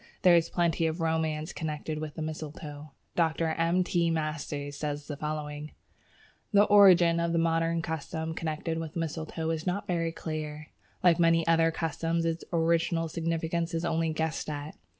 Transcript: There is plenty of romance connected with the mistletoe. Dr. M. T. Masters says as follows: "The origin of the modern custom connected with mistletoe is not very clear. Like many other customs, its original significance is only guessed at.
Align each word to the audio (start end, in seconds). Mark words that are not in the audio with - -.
There 0.23 0.35
is 0.35 0.49
plenty 0.49 0.87
of 0.87 0.99
romance 0.99 1.53
connected 1.53 1.99
with 1.99 2.15
the 2.15 2.23
mistletoe. 2.23 2.89
Dr. 3.15 3.49
M. 3.49 3.83
T. 3.83 4.09
Masters 4.09 4.75
says 4.75 5.07
as 5.11 5.17
follows: 5.19 5.67
"The 6.51 6.63
origin 6.63 7.19
of 7.19 7.33
the 7.33 7.37
modern 7.37 7.83
custom 7.83 8.33
connected 8.33 8.79
with 8.79 8.95
mistletoe 8.95 9.51
is 9.51 9.67
not 9.67 9.85
very 9.85 10.11
clear. 10.11 10.69
Like 11.03 11.19
many 11.19 11.45
other 11.45 11.69
customs, 11.69 12.25
its 12.25 12.43
original 12.51 13.09
significance 13.09 13.75
is 13.75 13.85
only 13.85 14.11
guessed 14.11 14.49
at. 14.49 14.75